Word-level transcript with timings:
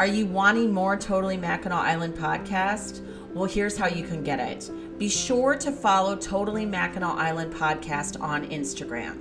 Are 0.00 0.06
you 0.06 0.24
wanting 0.24 0.72
more 0.72 0.96
Totally 0.96 1.36
Mackinac 1.36 1.84
Island 1.84 2.14
podcast? 2.14 3.02
Well, 3.34 3.44
here's 3.44 3.76
how 3.76 3.86
you 3.86 4.02
can 4.02 4.22
get 4.22 4.40
it. 4.40 4.70
Be 4.98 5.10
sure 5.10 5.54
to 5.56 5.70
follow 5.70 6.16
Totally 6.16 6.64
Mackinac 6.64 7.18
Island 7.18 7.52
podcast 7.52 8.18
on 8.18 8.48
Instagram. 8.48 9.18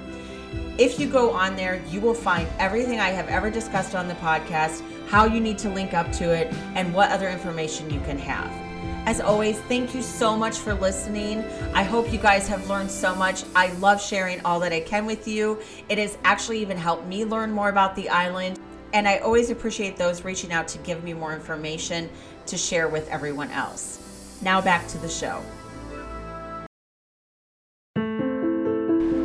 If 0.78 1.00
you 1.00 1.08
go 1.08 1.32
on 1.32 1.56
there, 1.56 1.82
you 1.90 2.02
will 2.02 2.14
find 2.14 2.48
everything 2.60 3.00
I 3.00 3.10
have 3.10 3.30
ever 3.30 3.50
discussed 3.50 3.96
on 3.96 4.08
the 4.08 4.14
podcast, 4.16 4.84
how 5.08 5.26
you 5.26 5.40
need 5.40 5.58
to 5.60 5.70
link 5.70 5.94
up 5.94 6.12
to 6.14 6.32
it, 6.32 6.54
and 6.76 6.94
what 6.94 7.12
other 7.12 7.30
information 7.30 7.90
you 7.90 8.02
can 8.02 8.18
have. 8.18 8.65
As 9.06 9.22
always, 9.22 9.60
thank 9.62 9.94
you 9.94 10.02
so 10.02 10.36
much 10.36 10.58
for 10.58 10.74
listening. 10.74 11.44
I 11.76 11.84
hope 11.84 12.12
you 12.12 12.18
guys 12.18 12.48
have 12.48 12.68
learned 12.68 12.90
so 12.90 13.14
much. 13.14 13.44
I 13.56 13.72
love 13.74 14.02
sharing 14.02 14.44
all 14.44 14.60
that 14.62 14.74
I 14.74 14.80
can 14.80 15.06
with 15.06 15.28
you. 15.28 15.60
It 15.90 16.00
has 16.00 16.18
actually 16.24 16.60
even 16.60 16.76
helped 16.76 17.06
me 17.06 17.24
learn 17.24 17.52
more 17.52 17.70
about 17.70 17.96
the 17.96 18.10
island. 18.10 18.60
And 18.94 19.08
I 19.08 19.18
always 19.18 19.52
appreciate 19.52 19.96
those 19.96 20.26
reaching 20.26 20.52
out 20.52 20.68
to 20.70 20.80
give 20.80 21.04
me 21.04 21.14
more 21.14 21.34
information 21.34 22.10
to 22.48 22.58
share 22.58 22.88
with 22.88 23.08
everyone 23.10 23.52
else. 23.52 24.40
Now 24.42 24.60
back 24.60 24.88
to 24.88 24.98
the 24.98 25.10
show. 25.10 25.44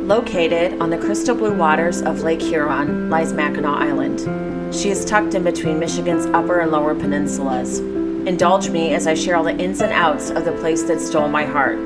Located 0.05 0.79
on 0.79 0.91
the 0.91 0.97
crystal 0.97 1.35
blue 1.35 1.55
waters 1.55 2.01
of 2.03 2.21
Lake 2.21 2.41
Huron 2.41 3.09
lies 3.09 3.33
Mackinac 3.33 3.81
Island. 3.81 4.75
She 4.75 4.89
is 4.89 5.05
tucked 5.05 5.33
in 5.33 5.43
between 5.43 5.79
Michigan's 5.79 6.27
upper 6.27 6.59
and 6.59 6.69
lower 6.69 6.93
peninsulas. 6.93 8.00
Indulge 8.27 8.69
me 8.69 8.93
as 8.93 9.07
I 9.07 9.15
share 9.15 9.35
all 9.35 9.43
the 9.43 9.57
ins 9.57 9.81
and 9.81 9.91
outs 9.91 10.29
of 10.29 10.45
the 10.45 10.51
place 10.51 10.83
that 10.83 11.01
stole 11.01 11.27
my 11.27 11.43
heart. 11.43 11.77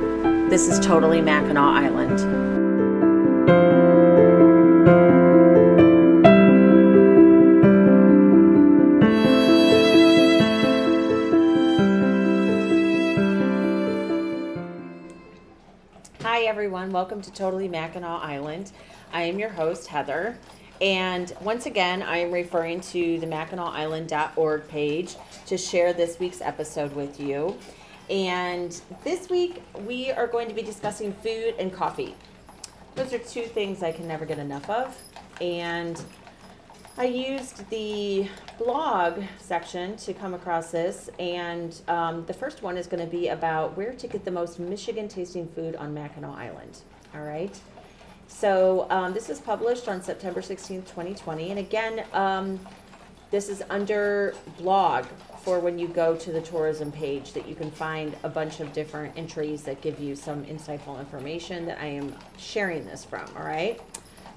This 0.49 0.67
is 0.67 0.85
totally 0.85 1.21
Mackinac 1.21 1.57
Island. 1.57 2.19
Hi, 16.19 16.41
everyone. 16.41 16.91
Welcome 16.91 17.21
to 17.21 17.31
Totally 17.31 17.69
Mackinac 17.69 18.21
Island. 18.21 18.73
I 19.13 19.21
am 19.21 19.39
your 19.39 19.51
host, 19.51 19.87
Heather. 19.87 20.37
And 20.81 21.33
once 21.41 21.65
again, 21.65 22.01
I 22.01 22.17
am 22.17 22.31
referring 22.31 22.81
to 22.81 23.19
the 23.19 23.27
MackinacIsland.org 23.27 24.67
page 24.67 25.15
to 25.47 25.57
share 25.57 25.93
this 25.93 26.19
week's 26.19 26.41
episode 26.41 26.93
with 26.93 27.19
you. 27.19 27.57
And 28.09 28.79
this 29.03 29.29
week, 29.29 29.63
we 29.85 30.11
are 30.11 30.27
going 30.27 30.47
to 30.47 30.53
be 30.53 30.61
discussing 30.61 31.13
food 31.13 31.55
and 31.57 31.73
coffee. 31.73 32.15
Those 32.95 33.13
are 33.13 33.19
two 33.19 33.43
things 33.43 33.83
I 33.83 33.91
can 33.91 34.07
never 34.07 34.25
get 34.25 34.37
enough 34.37 34.69
of. 34.69 34.97
And 35.41 36.01
I 36.97 37.05
used 37.05 37.69
the 37.69 38.29
blog 38.57 39.21
section 39.37 39.97
to 39.97 40.13
come 40.13 40.33
across 40.33 40.71
this, 40.71 41.09
and 41.19 41.77
um, 41.89 42.25
the 42.25 42.33
first 42.33 42.63
one 42.63 42.77
is 42.77 42.87
going 42.87 43.03
to 43.03 43.09
be 43.09 43.27
about 43.27 43.75
where 43.75 43.91
to 43.93 44.07
get 44.07 44.23
the 44.23 44.31
most 44.31 44.59
Michigan 44.59 45.09
tasting 45.09 45.45
food 45.49 45.75
on 45.75 45.93
Mackinac 45.93 46.37
Island. 46.37 46.79
All 47.13 47.21
right. 47.21 47.59
So 48.27 48.87
um, 48.89 49.13
this 49.13 49.27
was 49.27 49.39
published 49.39 49.87
on 49.87 50.01
September 50.01 50.41
16, 50.41 50.81
2020. 50.83 51.51
And 51.51 51.59
again, 51.59 52.05
um, 52.13 52.59
this 53.31 53.49
is 53.49 53.63
under 53.69 54.33
blog 54.57 55.05
for 55.43 55.59
when 55.59 55.77
you 55.77 55.87
go 55.87 56.15
to 56.15 56.31
the 56.31 56.41
tourism 56.41 56.91
page 56.91 57.33
that 57.33 57.47
you 57.47 57.55
can 57.55 57.69
find 57.69 58.15
a 58.23 58.29
bunch 58.29 58.59
of 58.59 58.73
different 58.73 59.15
entries 59.17 59.63
that 59.63 59.81
give 59.81 59.99
you 59.99 60.15
some 60.15 60.43
insightful 60.45 60.99
information 60.99 61.65
that 61.65 61.79
I 61.79 61.85
am 61.85 62.15
sharing 62.37 62.85
this 62.85 63.05
from. 63.05 63.25
All 63.37 63.43
right. 63.43 63.79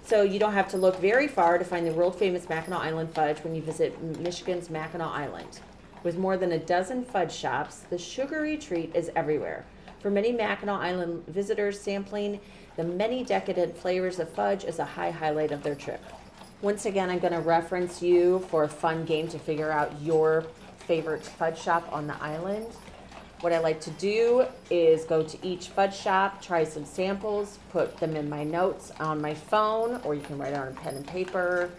So 0.05 0.23
you 0.23 0.39
don't 0.39 0.55
have 0.55 0.69
to 0.71 0.79
look 0.79 0.99
very 1.01 1.29
far 1.29 1.59
to 1.59 1.65
find 1.65 1.87
the 1.87 1.93
world 1.93 2.19
famous 2.19 2.49
Mackinac 2.49 2.81
Island 2.81 3.15
fudge 3.15 3.39
when 3.39 3.55
you 3.55 3.63
visit 3.63 4.03
Michigan's 4.21 4.71
Mackinac 4.71 5.11
Island. 5.11 5.61
With 6.03 6.17
more 6.17 6.37
than 6.37 6.53
a 6.53 6.59
dozen 6.59 7.05
fudge 7.05 7.33
shops, 7.33 7.81
the 7.91 7.99
sugary 7.99 8.57
treat 8.57 8.95
is 8.97 9.11
everywhere. 9.15 9.67
For 10.01 10.11
many 10.11 10.31
Mackinac 10.31 10.81
Island 10.81 11.27
visitors, 11.27 11.81
sampling 11.81 12.41
the 12.77 12.85
many 12.85 13.25
decadent 13.25 13.77
flavors 13.77 14.21
of 14.21 14.29
fudge 14.29 14.65
is 14.65 14.79
a 14.79 14.85
high 14.85 15.11
highlight 15.11 15.51
of 15.51 15.65
their 15.65 15.75
trip. 15.75 16.01
Once 16.63 16.87
again, 16.87 17.11
I'm 17.11 17.19
going 17.19 17.33
to 17.33 17.41
reference 17.41 18.01
you 18.01 18.41
for 18.49 18.65
a 18.65 18.69
fun 18.69 19.05
game 19.05 19.27
to 19.29 19.39
figure 19.39 19.71
out 19.73 20.01
your 20.01 20.45
favorite 20.79 21.25
fudge 21.25 21.61
shop 21.61 21.89
on 21.93 22.07
the 22.07 22.21
island. 22.23 22.67
What 23.41 23.53
I 23.53 23.59
like 23.59 23.81
to 23.83 23.91
do 23.93 24.47
is 24.71 25.05
go 25.05 25.23
to 25.23 25.47
each 25.47 25.69
fudge 25.69 25.97
shop, 25.97 26.43
try 26.43 26.65
some 26.65 26.85
samples, 26.85 27.59
put 27.71 27.97
them 27.99 28.17
in 28.17 28.29
my 28.29 28.43
notes 28.43 28.93
on 28.99 29.21
my 29.21 29.35
phone, 29.35 30.01
or 30.05 30.15
you 30.15 30.21
can 30.21 30.39
write 30.39 30.53
it 30.53 30.59
on 30.59 30.69
a 30.69 30.73
pen 30.73 30.97
and 30.97 31.07
paper. 31.07 31.71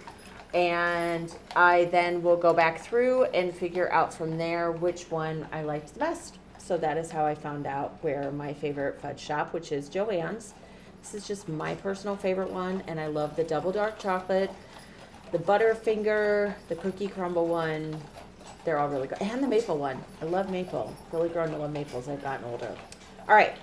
And 0.54 1.34
I 1.56 1.86
then 1.86 2.24
will 2.24 2.38
go 2.38 2.54
back 2.54 2.80
through 2.80 3.26
and 3.26 3.54
figure 3.54 3.92
out 3.92 4.14
from 4.14 4.38
there 4.38 4.72
which 4.72 5.12
one 5.12 5.48
I 5.52 5.64
liked 5.64 5.94
the 5.94 6.00
best. 6.00 6.38
So 6.70 6.78
that 6.78 6.98
is 6.98 7.10
how 7.10 7.26
I 7.26 7.34
found 7.34 7.66
out 7.66 7.98
where 8.02 8.32
my 8.32 8.54
favorite 8.54 9.02
fudge 9.02 9.20
shop, 9.20 9.54
which 9.54 9.72
is 9.72 9.90
JoAnn's. 9.90 10.54
This 11.02 11.16
is 11.16 11.28
just 11.28 11.50
my 11.50 11.74
personal 11.74 12.16
favorite 12.16 12.52
one, 12.52 12.84
and 12.86 13.00
I 13.00 13.08
love 13.08 13.36
the 13.36 13.44
double 13.44 13.72
dark 13.72 13.98
chocolate, 13.98 14.52
the 15.32 15.40
Butterfinger, 15.40 16.54
the 16.68 16.76
cookie 16.76 17.08
crumble 17.08 17.48
one, 17.48 18.00
they're 18.66 18.78
all 18.78 18.88
really 18.88 19.08
good. 19.08 19.20
And 19.20 19.42
the 19.42 19.48
maple 19.48 19.80
one. 19.80 20.00
I 20.22 20.26
love 20.26 20.52
maple. 20.52 20.96
Really 21.12 21.30
grown 21.30 21.50
to 21.50 21.58
love 21.58 21.72
maples. 21.72 22.08
I've 22.08 22.22
gotten 22.22 22.46
older. 22.46 22.72
All 23.28 23.34
right. 23.34 23.56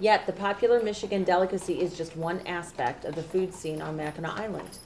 Yet 0.00 0.24
the 0.24 0.32
popular 0.32 0.82
Michigan 0.82 1.22
delicacy 1.22 1.82
is 1.82 1.98
just 1.98 2.16
one 2.16 2.40
aspect 2.46 3.04
of 3.04 3.14
the 3.14 3.24
food 3.24 3.52
scene 3.52 3.82
on 3.82 3.94
Mackinac 3.94 4.40
Island, 4.40 4.78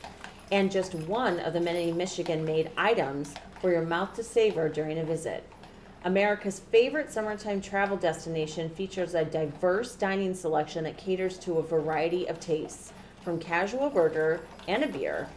and 0.50 0.68
just 0.68 0.96
one 0.96 1.38
of 1.38 1.52
the 1.52 1.60
many 1.60 1.92
Michigan 1.92 2.44
made 2.44 2.72
items 2.76 3.34
for 3.60 3.70
your 3.70 3.82
mouth 3.82 4.14
to 4.14 4.24
savor 4.24 4.68
during 4.68 4.98
a 4.98 5.04
visit. 5.04 5.44
America's 6.04 6.60
favorite 6.60 7.12
summertime 7.12 7.60
travel 7.60 7.96
destination 7.96 8.70
features 8.70 9.14
a 9.14 9.22
diverse 9.22 9.94
dining 9.96 10.32
selection 10.32 10.84
that 10.84 10.96
caters 10.96 11.38
to 11.38 11.58
a 11.58 11.62
variety 11.62 12.26
of 12.26 12.40
tastes, 12.40 12.94
from 13.22 13.38
casual 13.38 13.90
burger 13.90 14.40
and 14.66 14.82
a 14.82 14.88
beer 14.88 15.28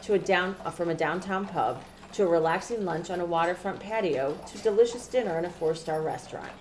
to 0.00 0.14
a 0.14 0.18
down 0.18 0.54
from 0.74 0.90
a 0.90 0.94
downtown 0.94 1.44
pub 1.46 1.82
to 2.12 2.22
a 2.22 2.26
relaxing 2.26 2.84
lunch 2.84 3.10
on 3.10 3.18
a 3.18 3.24
waterfront 3.24 3.80
patio 3.80 4.38
to 4.46 4.58
delicious 4.58 5.08
dinner 5.08 5.38
in 5.40 5.44
a 5.44 5.50
four 5.50 5.74
star 5.74 6.02
restaurant. 6.02 6.52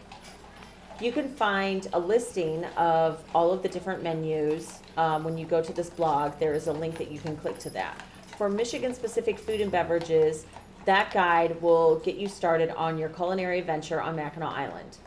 You 1.00 1.12
can 1.12 1.30
find 1.30 1.88
a 1.94 2.00
listing 2.00 2.66
of 2.78 3.24
all 3.36 3.52
of 3.52 3.62
the 3.62 3.70
different 3.70 4.02
menus 4.02 4.80
um, 4.98 5.24
when 5.24 5.38
you 5.38 5.46
go 5.46 5.62
to 5.62 5.74
this 5.74 5.90
blog. 5.90 6.40
There 6.40 6.54
is 6.54 6.66
a 6.66 6.74
link 6.74 6.98
that 6.98 7.12
you 7.12 7.20
can 7.20 7.38
click 7.38 7.60
to 7.60 7.70
that. 7.72 8.02
For 8.38 8.50
Michigan 8.50 8.94
specific 8.96 9.38
food 9.38 9.62
and 9.62 9.72
beverages, 9.72 10.46
that 10.86 11.14
guide 11.14 11.62
will 11.62 11.98
get 12.00 12.16
you 12.16 12.28
started 12.28 12.70
on 12.72 12.98
your 12.98 13.10
culinary 13.10 13.60
adventure 13.60 14.02
on 14.02 14.16
Mackinac 14.16 14.58
Island. 14.58 14.98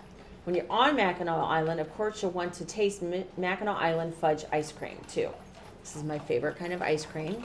When 0.44 0.54
you're 0.54 0.70
on 0.70 0.96
Mackinac 0.96 1.36
Island, 1.36 1.80
of 1.80 1.92
course, 1.94 2.22
you'll 2.22 2.30
want 2.32 2.52
to 2.54 2.64
taste 2.64 3.02
Mackinac 3.02 3.76
Island 3.76 4.14
fudge 4.14 4.44
ice 4.52 4.72
cream 4.72 4.98
too. 5.08 5.30
This 5.82 5.96
is 5.96 6.02
my 6.02 6.18
favorite 6.18 6.56
kind 6.56 6.72
of 6.72 6.82
ice 6.82 7.04
cream. 7.04 7.44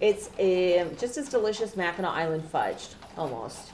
It's 0.00 0.30
a, 0.38 0.88
just 0.98 1.18
as 1.18 1.28
delicious 1.28 1.76
Mackinac 1.76 2.12
Island 2.12 2.44
fudge, 2.48 2.88
almost. 3.16 3.72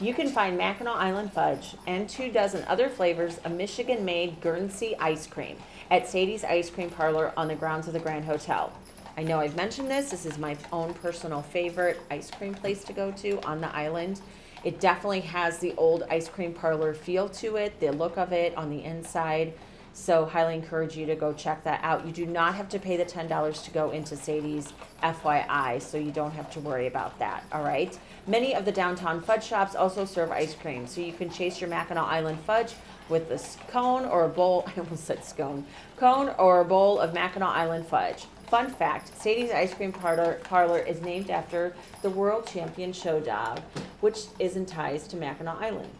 You 0.00 0.14
can 0.14 0.28
find 0.28 0.56
Mackinac 0.56 0.96
Island 0.96 1.32
fudge 1.32 1.74
and 1.86 2.08
two 2.08 2.30
dozen 2.30 2.64
other 2.68 2.88
flavors 2.88 3.38
of 3.38 3.52
Michigan 3.52 4.04
made 4.04 4.40
Guernsey 4.40 4.96
ice 4.96 5.26
cream 5.26 5.56
at 5.90 6.08
Sadie's 6.08 6.44
Ice 6.44 6.70
Cream 6.70 6.90
Parlor 6.90 7.32
on 7.36 7.48
the 7.48 7.56
grounds 7.56 7.88
of 7.88 7.92
the 7.92 7.98
Grand 7.98 8.24
Hotel. 8.24 8.72
I 9.18 9.24
know 9.24 9.40
I've 9.40 9.56
mentioned 9.56 9.90
this. 9.90 10.12
This 10.12 10.24
is 10.24 10.38
my 10.38 10.56
own 10.72 10.94
personal 10.94 11.42
favorite 11.42 12.00
ice 12.08 12.30
cream 12.30 12.54
place 12.54 12.84
to 12.84 12.92
go 12.92 13.10
to 13.10 13.44
on 13.44 13.60
the 13.60 13.74
island. 13.74 14.20
It 14.62 14.78
definitely 14.78 15.22
has 15.22 15.58
the 15.58 15.74
old 15.76 16.04
ice 16.08 16.28
cream 16.28 16.54
parlor 16.54 16.94
feel 16.94 17.28
to 17.30 17.56
it, 17.56 17.80
the 17.80 17.90
look 17.90 18.16
of 18.16 18.32
it 18.32 18.56
on 18.56 18.70
the 18.70 18.84
inside. 18.84 19.54
So 19.92 20.24
highly 20.24 20.54
encourage 20.54 20.96
you 20.96 21.04
to 21.06 21.16
go 21.16 21.32
check 21.32 21.64
that 21.64 21.80
out. 21.82 22.06
You 22.06 22.12
do 22.12 22.26
not 22.26 22.54
have 22.54 22.68
to 22.68 22.78
pay 22.78 22.96
the 22.96 23.04
$10 23.04 23.64
to 23.64 23.70
go 23.72 23.90
into 23.90 24.16
Sadie's 24.16 24.72
FYI, 25.02 25.82
so 25.82 25.98
you 25.98 26.12
don't 26.12 26.30
have 26.30 26.48
to 26.52 26.60
worry 26.60 26.86
about 26.86 27.18
that, 27.18 27.42
all 27.50 27.64
right? 27.64 27.98
Many 28.28 28.54
of 28.54 28.64
the 28.64 28.70
downtown 28.70 29.20
fudge 29.20 29.42
shops 29.42 29.74
also 29.74 30.04
serve 30.04 30.30
ice 30.30 30.54
cream, 30.54 30.86
so 30.86 31.00
you 31.00 31.12
can 31.12 31.28
chase 31.28 31.60
your 31.60 31.70
Mackinac 31.70 32.06
Island 32.06 32.38
fudge 32.46 32.74
with 33.08 33.32
a 33.32 33.70
cone 33.72 34.04
or 34.04 34.26
a 34.26 34.28
bowl, 34.28 34.62
I 34.76 34.78
almost 34.78 35.06
said 35.06 35.24
scone, 35.24 35.66
cone 35.96 36.32
or 36.38 36.60
a 36.60 36.64
bowl 36.64 37.00
of 37.00 37.14
Mackinac 37.14 37.56
Island 37.56 37.84
fudge. 37.84 38.26
Fun 38.50 38.70
fact 38.70 39.12
Sadie's 39.20 39.50
Ice 39.50 39.74
Cream 39.74 39.92
Parlor, 39.92 40.40
Parlor 40.44 40.78
is 40.78 41.02
named 41.02 41.28
after 41.28 41.74
the 42.00 42.08
world 42.08 42.46
champion 42.46 42.94
show 42.94 43.20
dog, 43.20 43.60
which 44.00 44.20
is 44.38 44.56
in 44.56 44.64
ties 44.64 45.06
to 45.08 45.16
Mackinac 45.16 45.60
Island. 45.60 45.90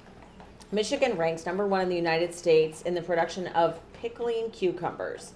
Michigan 0.73 1.19
ranks 1.19 1.45
number 1.45 1.67
one 1.67 1.83
in 1.83 1.89
the 1.91 1.97
United 1.97 2.35
States 2.35 2.81
in 2.83 2.95
the 2.95 3.03
production 3.03 3.49
of 3.49 3.79
pickling 3.93 4.51
cucumbers. 4.51 5.33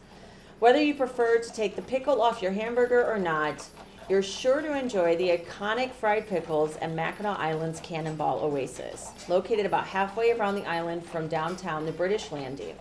Whether 0.59 0.83
you 0.83 0.95
prefer 0.95 1.39
to 1.39 1.53
take 1.53 1.77
the 1.77 1.83
pickle 1.83 2.23
off 2.23 2.41
your 2.41 2.53
hamburger 2.53 3.05
or 3.05 3.19
not, 3.19 3.67
you're 4.09 4.23
sure 4.23 4.63
to 4.63 4.75
enjoy 4.75 5.15
the 5.17 5.37
iconic 5.37 5.91
fried 5.93 6.27
pickles 6.27 6.77
at 6.79 6.93
Mackinac 6.93 7.39
Island's 7.39 7.81
Cannonball 7.81 8.41
Oasis, 8.43 9.11
located 9.29 9.67
about 9.67 9.87
halfway 9.87 10.33
around 10.33 10.55
the 10.55 10.67
island 10.67 11.05
from 11.05 11.29
downtown 11.29 11.85
the 11.85 11.93
British 11.93 12.33
Landing. 12.33 12.75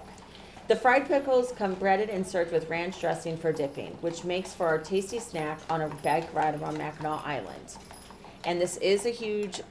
The 0.68 0.76
fried 0.76 1.08
pickles 1.08 1.52
come 1.52 1.74
breaded 1.74 2.10
and 2.10 2.26
served 2.26 2.54
with 2.54 2.70
ranch 2.70 3.02
dressing 3.02 3.36
for 3.36 3.52
dipping, 3.52 3.92
which 4.02 4.24
makes 4.24 4.54
for 4.54 4.76
a 4.76 4.82
tasty 4.82 5.20
snack 5.20 5.60
on 5.70 5.82
a 5.82 5.90
bike 5.90 6.34
ride 6.34 6.62
around 6.62 6.78
Mackinac 6.78 7.26
Island. 7.26 7.76
And 8.46 8.62
this 8.62 8.78
is 8.78 9.06
a 9.06 9.10
huge 9.10 9.62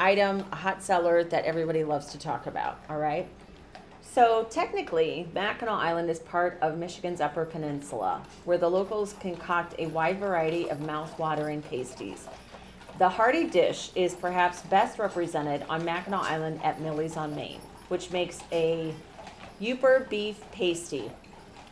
item, 0.00 0.44
a 0.50 0.56
hot 0.56 0.82
seller 0.82 1.22
that 1.22 1.44
everybody 1.44 1.84
loves 1.84 2.06
to 2.06 2.18
talk 2.18 2.46
about, 2.46 2.80
all 2.90 2.98
right? 2.98 3.28
So 4.00 4.46
technically, 4.50 5.28
Mackinac 5.32 5.78
Island 5.78 6.10
is 6.10 6.18
part 6.18 6.58
of 6.60 6.76
Michigan's 6.76 7.20
Upper 7.20 7.44
Peninsula, 7.44 8.22
where 8.44 8.58
the 8.58 8.68
locals 8.68 9.14
concoct 9.20 9.74
a 9.78 9.86
wide 9.86 10.18
variety 10.18 10.68
of 10.68 10.80
mouth-watering 10.80 11.62
pasties. 11.62 12.26
The 12.98 13.08
hearty 13.08 13.48
dish 13.48 13.90
is 13.94 14.14
perhaps 14.14 14.62
best 14.62 14.98
represented 14.98 15.64
on 15.68 15.84
Mackinac 15.84 16.24
Island 16.24 16.60
at 16.64 16.80
Millie's 16.80 17.16
on 17.16 17.34
Main, 17.34 17.60
which 17.88 18.10
makes 18.10 18.40
a 18.50 18.92
Yooper 19.62 20.08
beef 20.08 20.40
pasty 20.50 21.08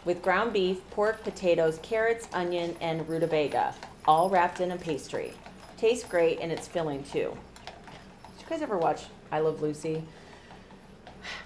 with 0.05 0.23
ground 0.23 0.53
beef, 0.53 0.79
pork, 0.91 1.25
potatoes, 1.25 1.81
carrots, 1.83 2.29
onion, 2.33 2.77
and 2.81 3.07
rutabaga, 3.09 3.75
all 4.07 4.31
wrapped 4.31 4.61
in 4.61 4.71
a 4.71 4.77
pastry. 4.77 5.33
Tastes 5.77 6.09
great 6.09 6.39
and 6.41 6.53
it's 6.53 6.69
filling 6.69 7.03
too. 7.03 7.37
Did 7.67 8.45
you 8.45 8.47
guys 8.49 8.63
ever 8.63 8.79
watch 8.79 9.07
I 9.33 9.41
Love 9.41 9.61
Lucy? 9.61 10.05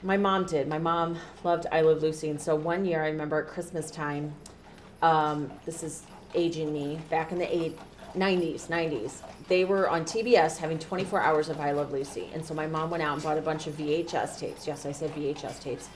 my 0.02 0.19
mom 0.19 0.44
did. 0.44 0.69
My 0.69 0.76
mom 0.76 1.17
loved 1.44 1.67
I 1.73 1.81
Love 1.81 2.02
Lucy, 2.02 2.29
and 2.29 2.38
so 2.38 2.55
one 2.55 2.85
year 2.85 3.02
I 3.02 3.06
remember 3.06 3.41
at 3.41 3.49
Christmas 3.49 3.91
time. 3.91 4.35
Um, 5.00 5.50
this 5.64 5.82
is 5.82 6.02
aging 6.35 6.75
me. 6.75 7.00
Back 7.08 7.32
in 7.32 7.38
the 7.38 7.56
eight, 7.56 7.79
90s, 8.14 8.69
90s, 8.69 9.23
they 9.49 9.64
were 9.64 9.88
on 9.88 10.05
TBS 10.05 10.58
having 10.58 10.79
24 10.79 11.23
hours 11.23 11.49
of 11.49 11.58
I 11.58 11.73
Love 11.73 11.91
Lucy, 11.91 12.29
and 12.35 12.44
so 12.44 12.52
my 12.52 12.67
mom 12.67 12.91
went 12.91 13.02
out 13.02 13.14
and 13.14 13.23
bought 13.23 13.38
a 13.38 13.43
bunch 13.43 13.67
of 13.67 13.79
VHS 13.79 14.38
tapes. 14.38 14.67
Yes, 14.67 14.85
I 14.85 14.93
said 14.93 15.11
VHS 15.14 15.61
tapes, 15.61 15.88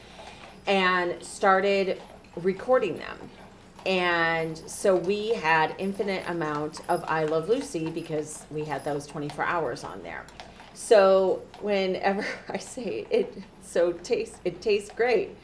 and 0.69 1.21
started 1.23 2.01
recording 2.37 2.99
them. 2.99 3.19
And 3.87 4.57
so 4.57 4.95
we 4.95 5.31
had 5.31 5.75
infinite 5.79 6.29
amount 6.29 6.83
of 6.89 7.05
I 7.09 7.25
Love 7.25 7.49
Lucy 7.49 7.91
because 7.91 8.45
we 8.51 8.65
had 8.65 8.85
those 8.85 9.07
24 9.07 9.45
hours 9.45 9.83
on 9.83 10.03
there. 10.03 10.25
So 10.75 11.43
whenever 11.61 12.25
I 12.49 12.59
say 12.59 13.07
it, 13.11 13.43
so 13.63 13.93
tastes 13.93 14.39
it 14.45 14.61
tastes 14.61 14.91
great, 14.95 15.37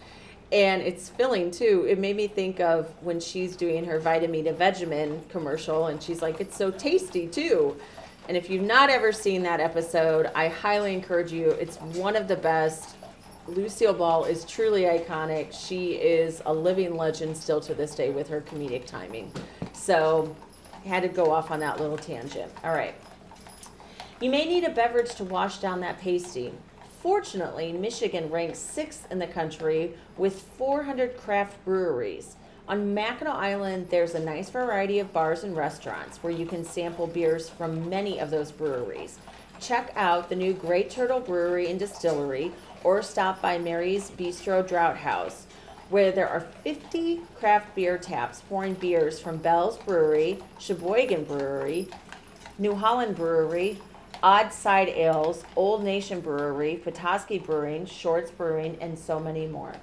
and 0.52 0.80
it's 0.82 1.08
filling 1.08 1.50
too. 1.50 1.86
It 1.88 1.98
made 1.98 2.16
me 2.16 2.26
think 2.26 2.60
of 2.60 2.90
when 3.02 3.18
she's 3.18 3.56
doing 3.56 3.84
her 3.86 3.98
Vitameatavegamin 4.00 5.28
commercial, 5.28 5.88
and 5.88 6.02
she's 6.02 6.22
like, 6.22 6.40
"It's 6.40 6.56
so 6.56 6.70
tasty 6.70 7.26
too." 7.26 7.76
And 8.28 8.36
if 8.36 8.48
you've 8.48 8.62
not 8.62 8.88
ever 8.88 9.12
seen 9.12 9.42
that 9.42 9.60
episode, 9.60 10.30
I 10.34 10.48
highly 10.48 10.94
encourage 10.94 11.32
you. 11.32 11.50
It's 11.50 11.76
one 11.78 12.16
of 12.16 12.28
the 12.28 12.36
best. 12.36 12.93
Lucille 13.46 13.92
Ball 13.92 14.24
is 14.24 14.44
truly 14.44 14.82
iconic. 14.82 15.52
She 15.52 15.92
is 15.92 16.42
a 16.46 16.52
living 16.52 16.96
legend 16.96 17.36
still 17.36 17.60
to 17.60 17.74
this 17.74 17.94
day 17.94 18.10
with 18.10 18.28
her 18.28 18.40
comedic 18.40 18.86
timing. 18.86 19.30
So, 19.74 20.34
had 20.86 21.02
to 21.02 21.08
go 21.08 21.30
off 21.30 21.50
on 21.50 21.60
that 21.60 21.80
little 21.80 21.98
tangent. 21.98 22.50
All 22.62 22.74
right. 22.74 22.94
You 24.20 24.30
may 24.30 24.46
need 24.46 24.64
a 24.64 24.70
beverage 24.70 25.14
to 25.16 25.24
wash 25.24 25.58
down 25.58 25.80
that 25.80 26.00
pasty. 26.00 26.52
Fortunately, 27.02 27.72
Michigan 27.72 28.30
ranks 28.30 28.58
sixth 28.58 29.10
in 29.10 29.18
the 29.18 29.26
country 29.26 29.94
with 30.16 30.40
400 30.56 31.18
craft 31.18 31.62
breweries. 31.64 32.36
On 32.66 32.94
Mackinac 32.94 33.34
Island, 33.34 33.88
there's 33.90 34.14
a 34.14 34.20
nice 34.20 34.48
variety 34.48 35.00
of 35.00 35.12
bars 35.12 35.44
and 35.44 35.54
restaurants 35.54 36.22
where 36.22 36.32
you 36.32 36.46
can 36.46 36.64
sample 36.64 37.06
beers 37.06 37.50
from 37.50 37.90
many 37.90 38.18
of 38.18 38.30
those 38.30 38.50
breweries. 38.50 39.18
Check 39.60 39.92
out 39.96 40.30
the 40.30 40.36
new 40.36 40.54
Great 40.54 40.88
Turtle 40.88 41.20
Brewery 41.20 41.70
and 41.70 41.78
Distillery 41.78 42.52
or 42.84 43.02
stop 43.02 43.42
by 43.42 43.58
Mary's 43.58 44.10
Bistro 44.10 44.62
Draught 44.66 44.98
House, 44.98 45.46
where 45.90 46.12
there 46.12 46.28
are 46.28 46.40
50 46.40 47.22
craft 47.36 47.74
beer 47.74 47.98
taps 47.98 48.42
pouring 48.42 48.74
beers 48.74 49.18
from 49.18 49.38
Bell's 49.38 49.78
Brewery, 49.78 50.38
Cheboygan 50.58 51.24
Brewery, 51.24 51.88
New 52.58 52.74
Holland 52.74 53.16
Brewery, 53.16 53.80
Odd 54.22 54.52
Side 54.52 54.88
Ales, 54.88 55.44
Old 55.56 55.82
Nation 55.82 56.20
Brewery, 56.20 56.76
Petoskey 56.76 57.38
Brewing, 57.38 57.86
Shorts 57.86 58.30
Brewing, 58.30 58.78
and 58.80 58.98
so 58.98 59.18
many 59.18 59.46
more. 59.46 59.74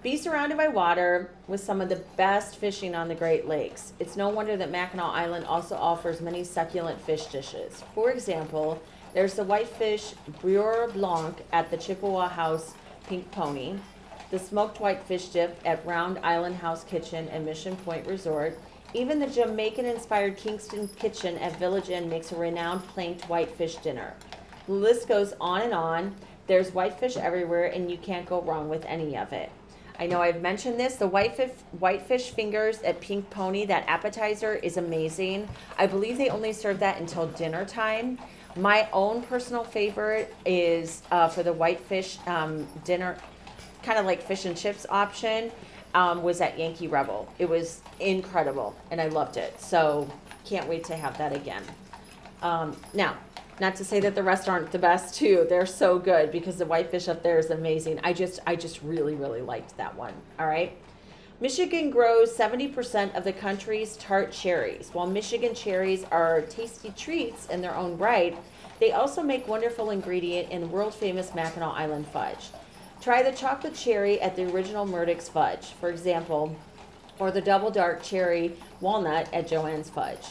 Be 0.00 0.16
surrounded 0.16 0.56
by 0.56 0.68
water 0.68 1.32
with 1.48 1.60
some 1.60 1.80
of 1.80 1.88
the 1.88 2.00
best 2.16 2.56
fishing 2.56 2.94
on 2.94 3.08
the 3.08 3.16
Great 3.16 3.48
Lakes. 3.48 3.92
It's 3.98 4.16
no 4.16 4.28
wonder 4.28 4.56
that 4.56 4.70
Mackinac 4.70 5.12
Island 5.12 5.44
also 5.46 5.74
offers 5.74 6.20
many 6.20 6.44
succulent 6.44 7.00
fish 7.00 7.26
dishes. 7.26 7.82
For 7.96 8.12
example, 8.12 8.80
there's 9.14 9.34
the 9.34 9.44
whitefish 9.44 10.14
Beurre 10.42 10.92
Blanc 10.92 11.36
at 11.52 11.70
the 11.70 11.76
Chippewa 11.76 12.28
House 12.28 12.74
Pink 13.06 13.30
Pony, 13.30 13.74
the 14.30 14.38
smoked 14.38 14.80
whitefish 14.80 15.28
dip 15.28 15.58
at 15.64 15.84
Round 15.86 16.18
Island 16.22 16.56
House 16.56 16.84
Kitchen 16.84 17.28
and 17.28 17.44
Mission 17.44 17.76
Point 17.76 18.06
Resort, 18.06 18.58
even 18.94 19.18
the 19.18 19.26
Jamaican 19.26 19.84
inspired 19.84 20.36
Kingston 20.36 20.88
Kitchen 20.88 21.36
at 21.38 21.58
Village 21.58 21.88
Inn 21.90 22.08
makes 22.08 22.32
a 22.32 22.36
renowned 22.36 22.86
planked 22.88 23.28
whitefish 23.28 23.76
dinner. 23.76 24.14
The 24.66 24.72
list 24.72 25.08
goes 25.08 25.34
on 25.40 25.62
and 25.62 25.74
on. 25.74 26.14
There's 26.46 26.72
whitefish 26.72 27.16
everywhere, 27.16 27.66
and 27.66 27.90
you 27.90 27.98
can't 27.98 28.26
go 28.26 28.40
wrong 28.40 28.68
with 28.68 28.84
any 28.86 29.16
of 29.16 29.32
it. 29.32 29.50
I 29.98 30.06
know 30.06 30.22
I've 30.22 30.40
mentioned 30.40 30.78
this. 30.78 30.94
The 30.96 31.08
whitefish, 31.08 31.50
whitefish 31.78 32.30
fingers 32.30 32.80
at 32.82 33.00
Pink 33.00 33.28
Pony, 33.30 33.66
that 33.66 33.84
appetizer 33.88 34.54
is 34.54 34.76
amazing. 34.76 35.48
I 35.76 35.86
believe 35.86 36.18
they 36.18 36.28
only 36.28 36.52
serve 36.52 36.78
that 36.80 37.00
until 37.00 37.26
dinner 37.26 37.64
time. 37.64 38.18
My 38.56 38.88
own 38.92 39.22
personal 39.22 39.64
favorite 39.64 40.34
is 40.46 41.02
uh, 41.10 41.28
for 41.28 41.42
the 41.42 41.52
whitefish 41.52 42.18
um, 42.26 42.66
dinner, 42.84 43.16
kind 43.82 43.98
of 43.98 44.06
like 44.06 44.22
fish 44.22 44.44
and 44.44 44.56
chips 44.56 44.86
option 44.88 45.50
um, 45.94 46.22
was 46.22 46.40
at 46.40 46.58
Yankee 46.58 46.88
Rebel. 46.88 47.32
It 47.38 47.48
was 47.48 47.82
incredible, 47.98 48.76
and 48.90 49.00
I 49.00 49.08
loved 49.08 49.36
it. 49.36 49.60
So 49.60 50.10
can't 50.44 50.68
wait 50.68 50.84
to 50.84 50.96
have 50.96 51.18
that 51.18 51.34
again. 51.34 51.62
Um, 52.42 52.76
now, 52.94 53.16
not 53.60 53.76
to 53.76 53.84
say 53.84 54.00
that 54.00 54.14
the 54.14 54.22
rest 54.22 54.48
aren't 54.48 54.70
the 54.70 54.78
best 54.78 55.14
too. 55.14 55.46
They're 55.48 55.66
so 55.66 55.98
good 55.98 56.30
because 56.30 56.56
the 56.56 56.66
whitefish 56.66 57.08
up 57.08 57.22
there 57.22 57.38
is 57.38 57.50
amazing. 57.50 58.00
I 58.04 58.12
just, 58.12 58.40
I 58.46 58.56
just 58.56 58.82
really, 58.82 59.14
really 59.14 59.42
liked 59.42 59.76
that 59.76 59.94
one. 59.96 60.14
All 60.38 60.46
right. 60.46 60.76
Michigan 61.40 61.90
grows 61.90 62.36
70% 62.36 63.16
of 63.16 63.22
the 63.22 63.32
country's 63.32 63.96
tart 63.96 64.32
cherries. 64.32 64.90
While 64.92 65.06
Michigan 65.06 65.54
cherries 65.54 66.04
are 66.10 66.40
tasty 66.42 66.92
treats 66.96 67.46
in 67.46 67.60
their 67.60 67.76
own 67.76 67.96
right, 67.96 68.36
they 68.80 68.92
also 68.92 69.22
make 69.22 69.46
wonderful 69.46 69.90
ingredient 69.90 70.50
in 70.50 70.70
world 70.70 70.94
famous 70.94 71.34
Mackinac 71.34 71.74
Island 71.74 72.06
fudge. 72.08 72.50
Try 73.00 73.22
the 73.22 73.30
chocolate 73.30 73.74
cherry 73.74 74.20
at 74.20 74.34
the 74.34 74.52
original 74.52 74.84
Murdick's 74.84 75.28
Fudge, 75.28 75.66
for 75.80 75.88
example, 75.88 76.56
or 77.20 77.30
the 77.30 77.40
double 77.40 77.70
dark 77.70 78.02
cherry 78.02 78.56
walnut 78.80 79.32
at 79.32 79.48
JoAnn's 79.48 79.90
Fudge. 79.90 80.26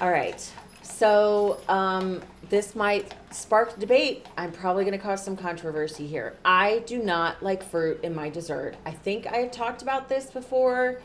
All 0.00 0.10
right, 0.10 0.52
so 0.98 1.60
um, 1.68 2.20
this 2.48 2.74
might 2.74 3.14
spark 3.30 3.78
debate. 3.78 4.26
I'm 4.36 4.50
probably 4.50 4.84
going 4.84 4.98
to 4.98 5.02
cause 5.02 5.24
some 5.24 5.36
controversy 5.36 6.08
here. 6.08 6.36
I 6.44 6.80
do 6.86 7.00
not 7.00 7.40
like 7.40 7.62
fruit 7.62 8.02
in 8.02 8.16
my 8.16 8.28
dessert. 8.28 8.74
I 8.84 8.90
think 8.90 9.28
I 9.28 9.36
have 9.36 9.52
talked 9.52 9.80
about 9.80 10.08
this 10.08 10.26
before. 10.26 11.00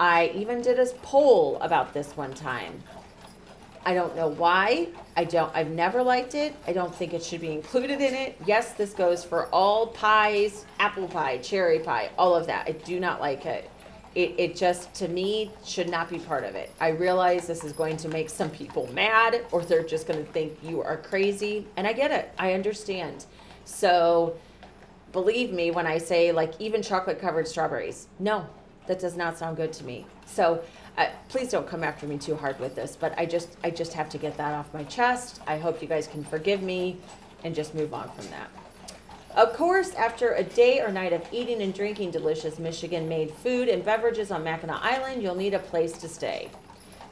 I 0.00 0.32
even 0.34 0.62
did 0.62 0.78
a 0.78 0.86
poll 1.02 1.58
about 1.60 1.92
this 1.92 2.16
one 2.16 2.32
time. 2.32 2.82
I 3.84 3.92
don't 3.92 4.16
know 4.16 4.28
why. 4.28 4.88
I 5.14 5.24
don't, 5.24 5.54
I've 5.54 5.70
never 5.70 6.02
liked 6.02 6.34
it. 6.34 6.54
I 6.66 6.72
don't 6.72 6.94
think 6.94 7.12
it 7.12 7.22
should 7.22 7.42
be 7.42 7.52
included 7.52 8.00
in 8.00 8.14
it. 8.14 8.40
Yes, 8.46 8.72
this 8.72 8.94
goes 8.94 9.24
for 9.24 9.46
all 9.48 9.88
pies, 9.88 10.64
apple 10.78 11.06
pie, 11.06 11.36
cherry 11.38 11.80
pie, 11.80 12.10
all 12.18 12.34
of 12.34 12.46
that. 12.46 12.66
I 12.66 12.72
do 12.72 12.98
not 12.98 13.20
like 13.20 13.44
it. 13.44 13.70
It, 14.16 14.34
it 14.38 14.56
just, 14.56 14.94
to 14.94 15.08
me, 15.08 15.50
should 15.62 15.90
not 15.90 16.08
be 16.08 16.18
part 16.18 16.44
of 16.44 16.54
it. 16.54 16.72
I 16.80 16.88
realize 16.88 17.46
this 17.46 17.62
is 17.62 17.72
going 17.72 17.98
to 17.98 18.08
make 18.08 18.30
some 18.30 18.48
people 18.48 18.88
mad 18.94 19.44
or 19.52 19.62
they're 19.62 19.84
just 19.84 20.08
going 20.08 20.24
to 20.24 20.32
think 20.32 20.58
you 20.64 20.82
are 20.82 20.96
crazy. 20.96 21.66
And 21.76 21.86
I 21.86 21.92
get 21.92 22.10
it. 22.10 22.32
I 22.38 22.54
understand. 22.54 23.26
So 23.66 24.34
believe 25.12 25.52
me 25.52 25.70
when 25.70 25.86
I 25.86 25.98
say, 25.98 26.32
like, 26.32 26.58
even 26.58 26.82
chocolate 26.82 27.20
covered 27.20 27.46
strawberries. 27.46 28.08
No, 28.18 28.46
that 28.86 28.98
does 28.98 29.16
not 29.16 29.36
sound 29.36 29.58
good 29.58 29.72
to 29.74 29.84
me. 29.84 30.06
So 30.24 30.62
uh, 30.96 31.08
please 31.28 31.50
don't 31.50 31.66
come 31.66 31.84
after 31.84 32.06
me 32.06 32.16
too 32.16 32.36
hard 32.36 32.58
with 32.58 32.74
this, 32.74 32.96
but 32.96 33.12
I 33.18 33.26
just 33.26 33.56
I 33.62 33.70
just 33.70 33.92
have 33.92 34.08
to 34.08 34.18
get 34.18 34.36
that 34.38 34.54
off 34.54 34.72
my 34.72 34.84
chest. 34.84 35.42
I 35.46 35.58
hope 35.58 35.82
you 35.82 35.88
guys 35.88 36.06
can 36.06 36.24
forgive 36.24 36.62
me 36.62 36.96
and 37.44 37.54
just 37.54 37.74
move 37.74 37.92
on 37.92 38.08
from 38.12 38.26
that. 38.28 38.48
Of 39.36 39.52
course, 39.52 39.92
after 39.92 40.32
a 40.32 40.42
day 40.42 40.80
or 40.80 40.90
night 40.90 41.12
of 41.12 41.22
eating 41.30 41.60
and 41.60 41.74
drinking 41.74 42.10
delicious 42.10 42.58
Michigan 42.58 43.06
made 43.06 43.30
food 43.30 43.68
and 43.68 43.84
beverages 43.84 44.30
on 44.30 44.42
Mackinac 44.42 44.80
Island, 44.82 45.22
you'll 45.22 45.34
need 45.34 45.52
a 45.52 45.58
place 45.58 45.92
to 45.98 46.08
stay. 46.08 46.48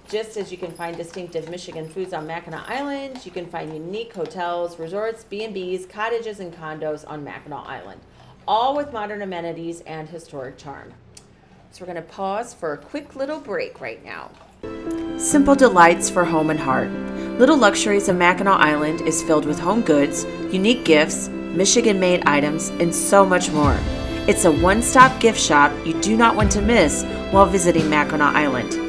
Just 0.08 0.38
as 0.38 0.50
you 0.50 0.56
can 0.56 0.72
find 0.72 0.96
distinctive 0.96 1.50
Michigan 1.50 1.86
foods 1.86 2.14
on 2.14 2.26
Mackinac 2.26 2.66
Island, 2.66 3.26
you 3.26 3.30
can 3.30 3.44
find 3.44 3.74
unique 3.74 4.14
hotels, 4.14 4.78
resorts, 4.78 5.24
B&Bs, 5.24 5.86
cottages, 5.90 6.40
and 6.40 6.50
condos 6.50 7.04
on 7.06 7.22
Mackinac 7.24 7.66
Island, 7.66 8.00
all 8.48 8.74
with 8.74 8.90
modern 8.90 9.20
amenities 9.20 9.82
and 9.82 10.08
historic 10.08 10.56
charm. 10.56 10.94
So 11.72 11.82
we're 11.82 11.92
going 11.92 12.02
to 12.02 12.10
pause 12.10 12.54
for 12.54 12.72
a 12.72 12.78
quick 12.78 13.16
little 13.16 13.38
break 13.38 13.82
right 13.82 14.02
now. 14.02 14.30
Simple 15.18 15.54
delights 15.54 16.08
for 16.08 16.24
home 16.24 16.48
and 16.48 16.58
heart. 16.58 16.88
Little 17.38 17.58
Luxuries 17.58 18.08
of 18.08 18.16
Mackinac 18.16 18.60
Island 18.60 19.02
is 19.02 19.22
filled 19.22 19.44
with 19.44 19.58
home 19.58 19.82
goods, 19.82 20.24
unique 20.50 20.86
gifts, 20.86 21.28
Michigan 21.54 22.00
made 22.00 22.26
items, 22.26 22.70
and 22.80 22.92
so 22.94 23.25
much 23.25 23.50
more. 23.50 23.78
It's 24.26 24.44
a 24.44 24.50
one 24.50 24.82
stop 24.82 25.20
gift 25.20 25.38
shop 25.38 25.73
you 25.87 25.94
do 26.00 26.16
not 26.16 26.34
want 26.34 26.50
to 26.52 26.62
miss 26.62 27.04
while 27.30 27.46
visiting 27.46 27.88
Mackinac 27.88 28.34
Island. 28.34 28.80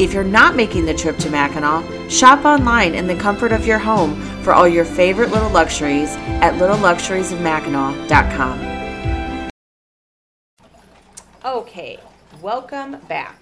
If 0.00 0.12
you're 0.12 0.24
not 0.24 0.56
making 0.56 0.86
the 0.86 0.94
trip 0.94 1.18
to 1.18 1.30
Mackinac, 1.30 2.10
shop 2.10 2.44
online 2.44 2.94
in 2.94 3.06
the 3.06 3.14
comfort 3.16 3.52
of 3.52 3.64
your 3.66 3.78
home 3.78 4.20
for 4.42 4.52
all 4.52 4.66
your 4.66 4.84
favorite 4.84 5.30
little 5.30 5.50
luxuries 5.50 6.16
at 6.40 6.54
littleluxuriesofmackinac.com. 6.54 9.50
Okay, 11.44 11.98
welcome 12.40 12.96
back. 13.08 13.36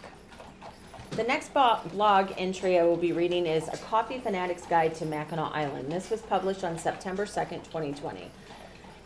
The 1.12 1.23
next 1.25 1.54
blog 1.54 2.33
entry 2.37 2.78
I 2.78 2.85
will 2.85 2.97
be 2.97 3.12
reading 3.12 3.47
is 3.47 3.68
A 3.68 3.76
Coffee 3.78 4.18
Fanatic's 4.18 4.66
Guide 4.66 4.95
to 4.97 5.06
Mackinac 5.06 5.52
Island. 5.54 5.90
This 5.90 6.11
was 6.11 6.21
published 6.23 6.64
on 6.64 6.76
September 6.78 7.25
2nd, 7.25 7.64
2020. 7.64 8.30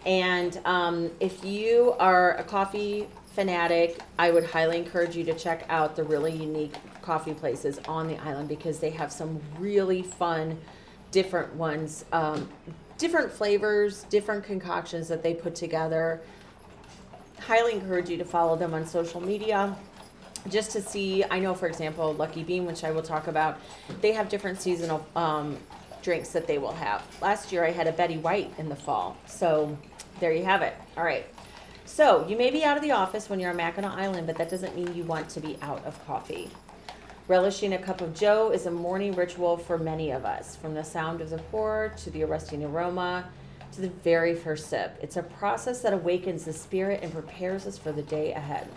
And 0.06 0.60
um, 0.64 1.10
if 1.20 1.44
you 1.44 1.94
are 1.98 2.36
a 2.36 2.44
coffee 2.44 3.06
fanatic, 3.32 4.00
I 4.18 4.30
would 4.30 4.44
highly 4.44 4.78
encourage 4.78 5.16
you 5.16 5.24
to 5.24 5.34
check 5.34 5.64
out 5.68 5.94
the 5.96 6.04
really 6.04 6.32
unique 6.32 6.74
coffee 7.02 7.34
places 7.34 7.78
on 7.86 8.08
the 8.08 8.16
island 8.18 8.48
because 8.48 8.78
they 8.78 8.90
have 8.90 9.12
some 9.12 9.40
really 9.58 10.02
fun, 10.02 10.58
different 11.10 11.54
ones, 11.54 12.04
um, 12.12 12.48
different 12.98 13.30
flavors, 13.30 14.04
different 14.04 14.44
concoctions 14.44 15.08
that 15.08 15.22
they 15.22 15.34
put 15.34 15.54
together. 15.54 16.20
Highly 17.38 17.74
encourage 17.74 18.08
you 18.08 18.16
to 18.18 18.24
follow 18.24 18.56
them 18.56 18.74
on 18.74 18.86
social 18.86 19.20
media 19.20 19.76
just 20.48 20.70
to 20.72 20.82
see. 20.82 21.24
I 21.30 21.38
know, 21.38 21.54
for 21.54 21.66
example, 21.66 22.14
Lucky 22.14 22.42
Bean, 22.42 22.64
which 22.66 22.84
I 22.84 22.90
will 22.90 23.02
talk 23.02 23.26
about, 23.26 23.58
they 24.00 24.12
have 24.12 24.28
different 24.28 24.60
seasonal 24.60 25.06
um, 25.14 25.58
drinks 26.02 26.30
that 26.30 26.46
they 26.46 26.58
will 26.58 26.72
have. 26.72 27.04
Last 27.20 27.52
year 27.52 27.64
I 27.64 27.70
had 27.70 27.86
a 27.86 27.92
Betty 27.92 28.18
White 28.18 28.52
in 28.58 28.68
the 28.68 28.76
fall. 28.76 29.16
So 29.26 29.76
there 30.18 30.32
you 30.32 30.44
have 30.44 30.62
it. 30.62 30.74
All 30.96 31.04
right. 31.04 31.26
So 31.84 32.26
you 32.28 32.36
may 32.36 32.50
be 32.50 32.64
out 32.64 32.76
of 32.76 32.82
the 32.82 32.92
office 32.92 33.28
when 33.28 33.40
you're 33.40 33.50
on 33.50 33.56
Mackinac 33.56 33.96
Island, 33.96 34.26
but 34.26 34.38
that 34.38 34.48
doesn't 34.48 34.76
mean 34.76 34.94
you 34.94 35.04
want 35.04 35.28
to 35.30 35.40
be 35.40 35.58
out 35.60 35.84
of 35.84 36.04
coffee. 36.06 36.50
Relishing 37.26 37.74
a 37.74 37.78
cup 37.78 38.00
of 38.00 38.14
joe 38.14 38.50
is 38.50 38.66
a 38.66 38.70
morning 38.70 39.12
ritual 39.14 39.56
for 39.56 39.78
many 39.78 40.10
of 40.10 40.24
us, 40.24 40.56
from 40.56 40.74
the 40.74 40.82
sound 40.82 41.20
of 41.20 41.30
the 41.30 41.38
pour 41.38 41.92
to 41.98 42.10
the 42.10 42.24
arresting 42.24 42.64
aroma 42.64 43.28
to 43.72 43.80
the 43.80 43.88
very 43.88 44.34
first 44.34 44.68
sip. 44.68 44.98
It's 45.00 45.16
a 45.16 45.22
process 45.22 45.80
that 45.82 45.92
awakens 45.92 46.44
the 46.44 46.52
spirit 46.52 47.00
and 47.02 47.12
prepares 47.12 47.66
us 47.66 47.78
for 47.78 47.92
the 47.92 48.02
day 48.02 48.32
ahead. 48.32 48.68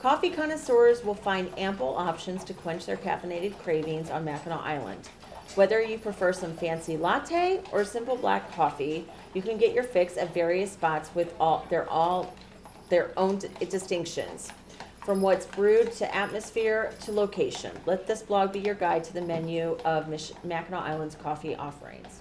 Coffee 0.00 0.30
connoisseurs 0.30 1.04
will 1.04 1.14
find 1.14 1.48
ample 1.56 1.96
options 1.96 2.44
to 2.44 2.54
quench 2.54 2.86
their 2.86 2.96
caffeinated 2.96 3.58
cravings 3.58 4.10
on 4.10 4.24
Mackinac 4.24 4.60
Island. 4.60 5.08
Whether 5.54 5.82
you 5.82 5.98
prefer 5.98 6.32
some 6.32 6.54
fancy 6.54 6.96
latte 6.96 7.60
or 7.72 7.84
simple 7.84 8.16
black 8.16 8.50
coffee, 8.54 9.06
you 9.34 9.42
can 9.42 9.58
get 9.58 9.74
your 9.74 9.84
fix 9.84 10.16
at 10.16 10.32
various 10.32 10.72
spots 10.72 11.10
with 11.14 11.34
all 11.38 11.66
they're 11.68 11.88
all 11.90 12.34
their 12.88 13.10
own 13.18 13.38
distinctions. 13.68 14.50
From 15.04 15.20
what's 15.20 15.46
brewed 15.46 15.92
to 15.92 16.14
atmosphere 16.14 16.92
to 17.02 17.12
location. 17.12 17.72
Let 17.86 18.06
this 18.06 18.22
blog 18.22 18.52
be 18.52 18.60
your 18.60 18.76
guide 18.76 19.02
to 19.04 19.12
the 19.12 19.20
menu 19.20 19.76
of 19.84 20.08
Mich- 20.08 20.32
Mackinac 20.44 20.84
Island's 20.84 21.16
coffee 21.16 21.56
offerings. 21.56 22.20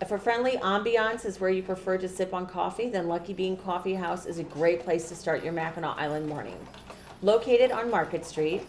If 0.00 0.12
a 0.12 0.18
friendly 0.18 0.58
ambiance 0.58 1.24
is 1.24 1.40
where 1.40 1.50
you 1.50 1.62
prefer 1.62 1.98
to 1.98 2.08
sip 2.08 2.34
on 2.34 2.46
coffee, 2.46 2.88
then 2.88 3.08
Lucky 3.08 3.32
Bean 3.32 3.56
Coffee 3.56 3.94
House 3.94 4.26
is 4.26 4.38
a 4.38 4.44
great 4.44 4.84
place 4.84 5.08
to 5.08 5.16
start 5.16 5.42
your 5.42 5.52
Mackinac 5.54 5.96
Island 5.96 6.28
morning. 6.28 6.58
Located 7.22 7.72
on 7.72 7.90
Market 7.90 8.24
Street, 8.24 8.62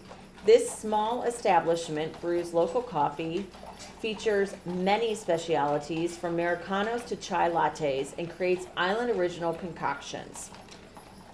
this 0.46 0.72
small 0.72 1.24
establishment 1.24 2.19
brews 2.22 2.53
local 2.53 2.81
coffee, 2.81 3.46
features 4.00 4.55
many 4.65 5.13
specialities 5.13 6.17
from 6.17 6.34
Americanos 6.34 7.03
to 7.05 7.15
chai 7.15 7.50
lattes, 7.50 8.13
and 8.17 8.29
creates 8.29 8.67
island 8.77 9.12
original 9.12 9.53
concoctions. 9.53 10.50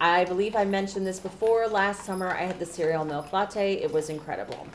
I 0.01 0.25
believe 0.25 0.55
I 0.55 0.65
mentioned 0.65 1.07
this 1.07 1.19
before. 1.19 1.67
Last 1.67 2.03
summer, 2.03 2.27
I 2.27 2.43
had 2.43 2.59
the 2.59 2.65
cereal 2.65 3.05
milk 3.05 3.31
latte. 3.31 3.75
It 3.75 3.93
was 3.93 4.09
incredible. 4.09 4.67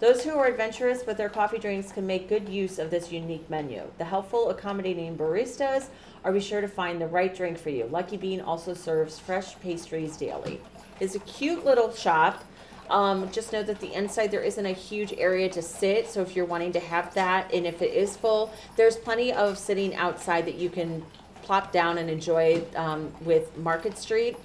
Those 0.00 0.24
who 0.24 0.36
are 0.36 0.46
adventurous 0.46 1.06
with 1.06 1.16
their 1.16 1.28
coffee 1.28 1.58
drinks 1.58 1.92
can 1.92 2.04
make 2.06 2.28
good 2.28 2.48
use 2.48 2.80
of 2.80 2.90
this 2.90 3.12
unique 3.12 3.48
menu. 3.48 3.82
The 3.98 4.04
helpful, 4.04 4.50
accommodating 4.50 5.16
baristas 5.16 5.86
are 6.24 6.32
be 6.32 6.40
sure 6.40 6.60
to 6.60 6.66
find 6.66 7.00
the 7.00 7.06
right 7.06 7.34
drink 7.34 7.56
for 7.56 7.70
you. 7.70 7.86
Lucky 7.86 8.16
Bean 8.16 8.40
also 8.40 8.74
serves 8.74 9.20
fresh 9.20 9.58
pastries 9.60 10.16
daily. 10.16 10.60
It's 10.98 11.14
a 11.14 11.20
cute 11.20 11.64
little 11.64 11.94
shop. 11.94 12.44
Um, 12.90 13.30
just 13.32 13.52
know 13.52 13.62
that 13.62 13.80
the 13.80 13.92
inside 13.94 14.30
there 14.30 14.42
isn't 14.42 14.66
a 14.66 14.72
huge 14.72 15.14
area 15.16 15.48
to 15.50 15.62
sit, 15.62 16.08
so 16.08 16.20
if 16.20 16.36
you're 16.36 16.44
wanting 16.44 16.72
to 16.72 16.80
have 16.80 17.14
that, 17.14 17.52
and 17.54 17.66
if 17.66 17.80
it 17.80 17.94
is 17.94 18.16
full, 18.16 18.52
there's 18.76 18.96
plenty 18.96 19.32
of 19.32 19.56
sitting 19.56 19.94
outside 19.94 20.44
that 20.46 20.56
you 20.56 20.68
can 20.68 21.04
plop 21.42 21.72
down 21.72 21.98
and 21.98 22.10
enjoy 22.10 22.62
um, 22.76 23.12
with 23.22 23.56
Market 23.56 23.96
Street. 23.96 24.36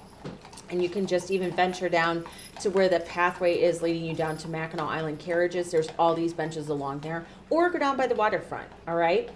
And 0.69 0.83
you 0.83 0.89
can 0.89 1.07
just 1.07 1.31
even 1.31 1.51
venture 1.51 1.87
down 1.87 2.25
to 2.59 2.69
where 2.69 2.89
the 2.89 2.99
pathway 2.99 3.61
is 3.61 3.81
leading 3.81 4.03
you 4.03 4.13
down 4.13 4.37
to 4.39 4.49
Mackinac 4.49 4.85
Island 4.85 5.19
carriages. 5.19 5.71
There's 5.71 5.87
all 5.97 6.13
these 6.13 6.33
benches 6.33 6.67
along 6.67 6.99
there, 6.99 7.25
or 7.49 7.69
go 7.69 7.79
down 7.79 7.95
by 7.95 8.07
the 8.07 8.15
waterfront. 8.15 8.67
All 8.87 8.95
right. 8.95 9.29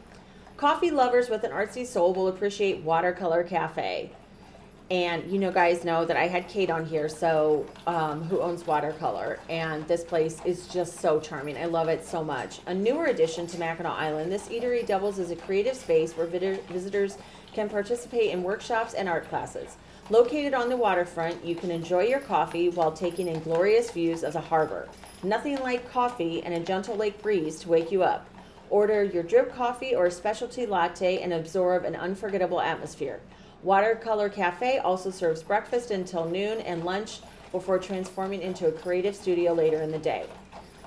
Coffee 0.58 0.92
lovers 0.92 1.30
with 1.30 1.44
an 1.44 1.52
artsy 1.52 1.86
soul 1.88 2.14
will 2.14 2.28
appreciate 2.28 2.84
Watercolor 2.84 3.44
Cafe. 3.44 4.12
And 4.92 5.32
you 5.32 5.40
know, 5.40 5.54
guys 5.54 5.86
know 5.86 6.04
that 6.04 6.18
I 6.18 6.28
had 6.28 6.50
Kate 6.50 6.70
on 6.70 6.86
here, 6.86 7.08
so 7.08 7.66
um, 7.88 8.24
who 8.24 8.42
owns 8.42 8.68
Watercolor, 8.68 9.40
and 9.50 9.88
this 9.88 10.04
place 10.04 10.42
is 10.44 10.68
just 10.68 11.00
so 11.00 11.18
charming. 11.18 11.56
I 11.56 11.64
love 11.64 11.88
it 11.88 12.06
so 12.06 12.22
much. 12.22 12.60
A 12.66 12.74
newer 12.74 13.06
addition 13.06 13.48
to 13.48 13.58
Mackinac 13.58 13.98
Island, 13.98 14.30
this 14.30 14.50
eatery 14.50 14.86
doubles 14.86 15.18
as 15.18 15.32
a 15.32 15.38
creative 15.38 15.78
space 15.78 16.18
where 16.18 16.28
visitors 16.28 17.18
can 17.54 17.70
participate 17.70 18.32
in 18.32 18.44
workshops 18.44 18.94
and 18.94 19.08
art 19.08 19.30
classes. 19.30 19.78
Located 20.10 20.54
on 20.54 20.68
the 20.68 20.76
waterfront, 20.76 21.46
you 21.46 21.56
can 21.56 21.72
enjoy 21.72 22.04
your 22.04 22.20
coffee 22.20 22.68
while 22.68 22.92
taking 22.92 23.30
in 23.30 23.40
glorious 23.40 23.92
views 23.92 24.26
of 24.26 24.34
the 24.34 24.42
harbor. 24.42 24.90
Nothing 25.24 25.58
like 25.62 25.90
coffee 25.90 26.44
and 26.44 26.54
a 26.54 26.60
gentle 26.60 26.98
lake 26.98 27.22
breeze 27.22 27.62
to 27.62 27.70
wake 27.70 27.94
you 27.94 28.04
up. 28.04 28.28
Order 28.70 29.06
your 29.06 29.24
drip 29.24 29.56
coffee 29.56 29.96
or 29.96 30.08
a 30.08 30.12
specialty 30.12 30.66
latte 30.66 31.22
and 31.22 31.32
absorb 31.32 31.86
an 31.86 31.96
unforgettable 31.96 32.60
atmosphere. 32.60 33.22
Watercolor 33.64 34.30
Cafe 34.30 34.80
also 34.80 35.12
serves 35.12 35.44
breakfast 35.44 35.92
until 35.92 36.26
noon 36.26 36.62
and 36.62 36.84
lunch 36.84 37.20
before 37.52 37.78
transforming 37.78 38.42
into 38.42 38.68
a 38.68 38.72
creative 38.72 39.16
studio 39.16 39.54
later 39.54 39.82
in 39.82 39.92
the 39.92 40.00
day. 40.00 40.26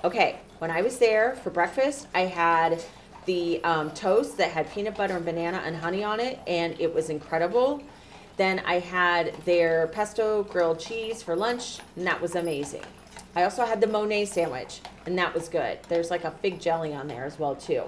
Okay, 0.03 0.39
when 0.59 0.71
I 0.71 0.81
was 0.81 0.97
there 0.97 1.35
for 1.37 1.49
breakfast, 1.49 2.07
I 2.13 2.21
had 2.21 2.83
the 3.25 3.63
um, 3.63 3.91
toast 3.91 4.37
that 4.37 4.51
had 4.51 4.69
peanut 4.71 4.95
butter 4.95 5.15
and 5.15 5.25
banana 5.25 5.61
and 5.65 5.75
honey 5.75 6.03
on 6.03 6.19
it, 6.19 6.39
and 6.47 6.79
it 6.79 6.93
was 6.93 7.09
incredible. 7.09 7.81
Then 8.37 8.61
I 8.65 8.79
had 8.79 9.33
their 9.45 9.87
pesto 9.87 10.43
grilled 10.43 10.79
cheese 10.79 11.23
for 11.23 11.35
lunch, 11.35 11.79
and 11.95 12.05
that 12.05 12.21
was 12.21 12.35
amazing. 12.35 12.83
I 13.35 13.43
also 13.43 13.65
had 13.65 13.81
the 13.81 13.87
Monet 13.87 14.25
sandwich, 14.25 14.81
and 15.05 15.17
that 15.17 15.33
was 15.33 15.47
good. 15.49 15.79
There's 15.87 16.11
like 16.11 16.25
a 16.25 16.31
fig 16.31 16.59
jelly 16.59 16.93
on 16.93 17.07
there 17.07 17.25
as 17.25 17.39
well 17.39 17.55
too. 17.55 17.83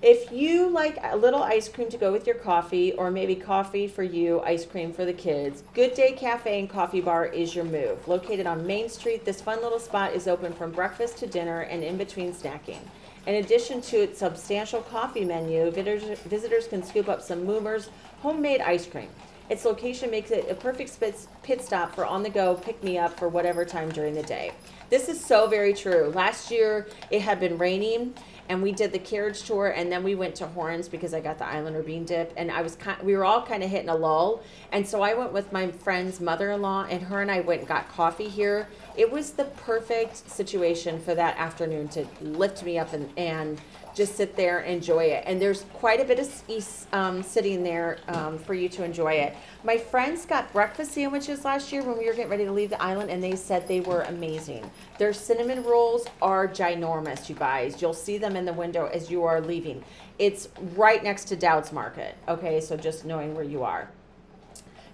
If 0.00 0.30
you 0.30 0.68
like 0.68 0.96
a 1.02 1.16
little 1.16 1.42
ice 1.42 1.68
cream 1.68 1.88
to 1.90 1.98
go 1.98 2.12
with 2.12 2.24
your 2.24 2.36
coffee, 2.36 2.92
or 2.92 3.10
maybe 3.10 3.34
coffee 3.34 3.88
for 3.88 4.04
you, 4.04 4.40
ice 4.42 4.64
cream 4.64 4.92
for 4.92 5.04
the 5.04 5.12
kids, 5.12 5.64
Good 5.74 5.94
Day 5.94 6.12
Cafe 6.12 6.60
and 6.60 6.70
Coffee 6.70 7.00
Bar 7.00 7.26
is 7.26 7.52
your 7.52 7.64
move. 7.64 8.06
Located 8.06 8.46
on 8.46 8.64
Main 8.64 8.88
Street, 8.88 9.24
this 9.24 9.40
fun 9.40 9.60
little 9.60 9.80
spot 9.80 10.12
is 10.12 10.28
open 10.28 10.52
from 10.52 10.70
breakfast 10.70 11.18
to 11.18 11.26
dinner 11.26 11.62
and 11.62 11.82
in 11.82 11.96
between 11.96 12.32
snacking. 12.32 12.78
In 13.26 13.44
addition 13.44 13.80
to 13.82 13.96
its 14.00 14.20
substantial 14.20 14.82
coffee 14.82 15.24
menu, 15.24 15.68
visitors, 15.72 16.68
can 16.68 16.84
scoop 16.84 17.08
up 17.08 17.20
some 17.20 17.44
Moomer's 17.44 17.90
homemade 18.20 18.60
ice 18.60 18.86
cream. 18.86 19.08
Its 19.50 19.64
location 19.64 20.10
makes 20.10 20.30
it 20.30 20.48
a 20.48 20.54
perfect 20.54 20.96
pit 21.42 21.60
stop 21.60 21.94
for 21.94 22.06
on 22.06 22.22
the 22.22 22.30
go 22.30 22.54
pick 22.54 22.80
me 22.84 22.98
up 22.98 23.18
for 23.18 23.28
whatever 23.28 23.64
time 23.64 23.90
during 23.90 24.14
the 24.14 24.22
day. 24.22 24.52
This 24.90 25.08
is 25.08 25.22
so 25.22 25.48
very 25.48 25.72
true. 25.72 26.12
Last 26.14 26.50
year 26.52 26.86
it 27.10 27.22
had 27.22 27.40
been 27.40 27.58
raining 27.58 28.14
and 28.48 28.62
we 28.62 28.72
did 28.72 28.92
the 28.92 28.98
carriage 28.98 29.42
tour 29.42 29.68
and 29.68 29.92
then 29.92 30.02
we 30.02 30.14
went 30.14 30.34
to 30.36 30.46
Horns 30.46 30.88
because 30.88 31.12
I 31.12 31.20
got 31.20 31.38
the 31.38 31.46
Islander 31.46 31.82
bean 31.82 32.04
dip 32.04 32.32
and 32.36 32.50
I 32.50 32.62
was 32.62 32.76
kind 32.76 33.00
we 33.02 33.16
were 33.16 33.24
all 33.24 33.42
kind 33.42 33.62
of 33.62 33.70
hitting 33.70 33.88
a 33.88 33.94
lull 33.94 34.42
and 34.72 34.86
so 34.86 35.02
I 35.02 35.14
went 35.14 35.32
with 35.32 35.52
my 35.52 35.70
friend's 35.70 36.20
mother-in-law 36.20 36.86
and 36.90 37.02
her 37.02 37.20
and 37.20 37.30
I 37.30 37.40
went 37.40 37.60
and 37.60 37.68
got 37.68 37.88
coffee 37.88 38.28
here. 38.28 38.68
It 38.98 39.08
was 39.08 39.30
the 39.30 39.44
perfect 39.44 40.28
situation 40.28 40.98
for 40.98 41.14
that 41.14 41.36
afternoon 41.36 41.86
to 41.90 42.04
lift 42.20 42.64
me 42.64 42.80
up 42.80 42.92
and, 42.92 43.08
and 43.16 43.60
just 43.94 44.16
sit 44.16 44.34
there 44.34 44.58
and 44.58 44.74
enjoy 44.74 45.04
it. 45.04 45.22
And 45.24 45.40
there's 45.40 45.66
quite 45.72 46.00
a 46.00 46.04
bit 46.04 46.18
of 46.18 46.86
um, 46.92 47.22
sitting 47.22 47.62
there 47.62 47.98
um, 48.08 48.38
for 48.38 48.54
you 48.54 48.68
to 48.70 48.82
enjoy 48.82 49.12
it. 49.12 49.36
My 49.62 49.78
friends 49.78 50.26
got 50.26 50.52
breakfast 50.52 50.90
sandwiches 50.92 51.44
last 51.44 51.72
year 51.72 51.84
when 51.84 51.96
we 51.96 52.06
were 52.06 52.12
getting 52.12 52.28
ready 52.28 52.44
to 52.44 52.50
leave 52.50 52.70
the 52.70 52.82
island, 52.82 53.08
and 53.08 53.22
they 53.22 53.36
said 53.36 53.68
they 53.68 53.80
were 53.80 54.02
amazing. 54.02 54.68
Their 54.98 55.12
cinnamon 55.12 55.62
rolls 55.62 56.04
are 56.20 56.48
ginormous, 56.48 57.28
you 57.28 57.36
guys. 57.36 57.80
You'll 57.80 57.94
see 57.94 58.18
them 58.18 58.34
in 58.34 58.44
the 58.44 58.52
window 58.52 58.86
as 58.86 59.12
you 59.12 59.22
are 59.22 59.40
leaving. 59.40 59.84
It's 60.18 60.48
right 60.74 61.04
next 61.04 61.26
to 61.26 61.36
Doud's 61.36 61.72
Market. 61.72 62.16
Okay, 62.26 62.60
so 62.60 62.76
just 62.76 63.04
knowing 63.04 63.32
where 63.36 63.44
you 63.44 63.62
are. 63.62 63.90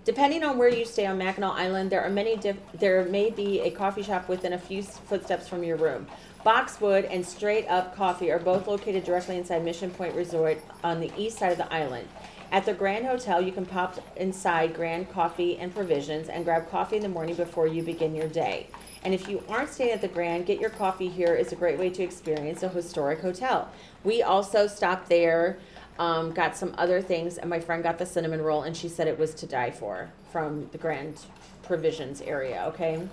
Depending 0.05 0.45
on 0.45 0.59
where 0.59 0.69
you 0.69 0.85
stay 0.85 1.07
on 1.07 1.17
Mackinac 1.17 1.55
Island, 1.55 1.91
there 1.91 2.03
are 2.03 2.11
many. 2.11 2.37
Diff- 2.37 2.59
there 2.75 3.05
may 3.07 3.31
be 3.31 3.61
a 3.61 3.71
coffee 3.71 4.03
shop 4.03 4.29
within 4.29 4.53
a 4.53 4.59
few 4.59 4.83
footsteps 4.83 5.49
from 5.49 5.65
your 5.65 5.79
room. 5.79 6.07
Boxwood 6.45 7.07
and 7.07 7.25
Straight 7.25 7.67
Up 7.69 7.97
Coffee 7.97 8.31
are 8.31 8.39
both 8.39 8.67
located 8.67 9.05
directly 9.05 9.39
inside 9.39 9.65
Mission 9.65 9.91
Point 9.91 10.15
Resort 10.15 10.59
on 10.83 11.01
the 11.01 11.11
east 11.17 11.39
side 11.39 11.53
of 11.53 11.59
the 11.59 11.73
island. 11.73 12.07
At 12.53 12.67
the 12.67 12.75
Grand 12.75 13.07
Hotel, 13.07 13.41
you 13.41 13.51
can 13.51 13.65
pop 13.65 13.99
inside 14.17 14.75
Grand 14.75 15.11
Coffee 15.11 15.57
and 15.57 15.75
Provisions 15.75 16.29
and 16.29 16.45
grab 16.45 16.71
coffee 16.71 16.97
in 16.97 17.03
the 17.03 17.09
morning 17.09 17.35
before 17.35 17.67
you 17.67 17.83
begin 17.83 18.15
your 18.15 18.29
day. 18.29 18.69
And 19.05 19.15
if 19.15 19.29
you 19.29 19.43
aren't 19.49 19.71
staying 19.71 19.93
at 19.93 20.03
the 20.03 20.09
Grand, 20.09 20.47
get 20.47 20.61
your 20.61 20.71
coffee 20.71 21.09
here 21.09 21.35
is 21.35 21.53
a 21.53 21.57
great 21.57 21.79
way 21.79 21.89
to 21.91 22.03
experience 22.03 22.63
a 22.63 22.69
historic 22.69 23.21
hotel. 23.21 23.71
We 24.05 24.23
also 24.23 24.67
stopped 24.67 25.09
there 25.09 25.59
um, 25.99 26.33
got 26.33 26.57
some 26.57 26.75
other 26.79 27.01
things, 27.01 27.39
and 27.39 27.49
my 27.49 27.61
friend 27.61 27.83
got 27.83 27.99
the 27.99 28.07
cinnamon 28.07 28.43
roll, 28.43 28.63
and 28.63 28.77
she 28.77 28.89
said 28.89 29.07
it 29.07 29.19
was 29.19 29.35
to 29.35 29.47
die 29.47 29.71
for 29.71 30.11
from 30.33 30.69
the 30.73 30.79
Grand 30.79 31.21
Provisions 31.63 32.21
area. 32.21 32.65
Okay. 32.69 33.07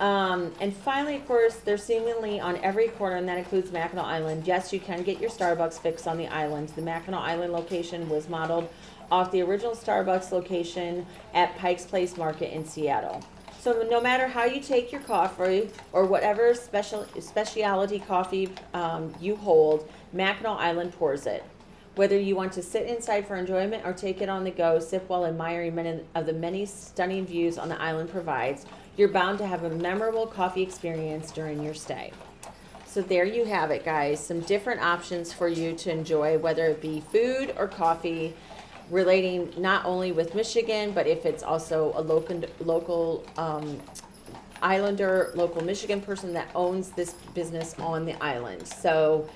Um, 0.00 0.54
and 0.60 0.74
finally, 0.74 1.16
of 1.16 1.26
course, 1.26 1.56
they're 1.56 1.76
seemingly 1.76 2.40
on 2.40 2.56
every 2.64 2.88
corner, 2.88 3.16
and 3.16 3.28
that 3.28 3.36
includes 3.36 3.70
Mackinac 3.70 4.06
Island. 4.06 4.46
Yes, 4.46 4.72
you 4.72 4.80
can 4.80 5.02
get 5.02 5.20
your 5.20 5.28
Starbucks 5.28 5.78
fix 5.78 6.06
on 6.06 6.16
the 6.16 6.26
island. 6.28 6.70
The 6.70 6.80
Mackinac 6.80 7.20
Island 7.20 7.52
location 7.52 8.08
was 8.08 8.26
modeled 8.26 8.70
off 9.10 9.30
the 9.30 9.42
original 9.42 9.74
Starbucks 9.74 10.32
location 10.32 11.04
at 11.34 11.54
Pike's 11.56 11.84
Place 11.84 12.16
Market 12.16 12.54
in 12.54 12.64
Seattle. 12.64 13.22
So 13.58 13.86
no 13.90 14.00
matter 14.00 14.26
how 14.26 14.44
you 14.44 14.62
take 14.62 14.90
your 14.90 15.02
coffee 15.02 15.68
or 15.92 16.06
whatever 16.06 16.54
special 16.54 17.06
specialty 17.20 17.98
coffee 17.98 18.48
um, 18.72 19.14
you 19.20 19.36
hold, 19.36 19.86
Mackinac 20.14 20.58
Island 20.58 20.94
pours 20.94 21.26
it. 21.26 21.44
Whether 21.96 22.18
you 22.18 22.36
want 22.36 22.52
to 22.52 22.62
sit 22.62 22.86
inside 22.86 23.26
for 23.26 23.36
enjoyment 23.36 23.84
or 23.84 23.92
take 23.92 24.22
it 24.22 24.28
on 24.28 24.44
the 24.44 24.50
go, 24.50 24.78
sip 24.78 25.08
while 25.08 25.26
admiring 25.26 25.74
many 25.74 26.00
of 26.14 26.26
the 26.26 26.32
many 26.32 26.64
stunning 26.64 27.26
views 27.26 27.58
on 27.58 27.68
the 27.68 27.80
island 27.80 28.10
provides, 28.10 28.64
you're 28.96 29.08
bound 29.08 29.38
to 29.38 29.46
have 29.46 29.64
a 29.64 29.70
memorable 29.70 30.26
coffee 30.26 30.62
experience 30.62 31.32
during 31.32 31.62
your 31.62 31.74
stay. 31.74 32.12
So 32.86 33.02
there 33.02 33.24
you 33.24 33.44
have 33.44 33.70
it, 33.70 33.84
guys. 33.84 34.18
Some 34.18 34.40
different 34.40 34.80
options 34.80 35.32
for 35.32 35.48
you 35.48 35.74
to 35.76 35.92
enjoy, 35.92 36.38
whether 36.38 36.66
it 36.66 36.80
be 36.80 37.00
food 37.12 37.54
or 37.56 37.68
coffee, 37.68 38.34
relating 38.90 39.52
not 39.56 39.84
only 39.84 40.12
with 40.12 40.34
Michigan, 40.34 40.92
but 40.92 41.06
if 41.06 41.24
it's 41.24 41.42
also 41.42 41.92
a 41.96 42.02
local 42.02 42.42
local 42.60 43.24
um, 43.36 43.80
islander, 44.62 45.30
local 45.34 45.62
Michigan 45.62 46.00
person 46.00 46.32
that 46.34 46.50
owns 46.54 46.90
this 46.90 47.12
business 47.34 47.74
on 47.78 48.04
the 48.04 48.20
island. 48.22 48.66
So 48.66 49.28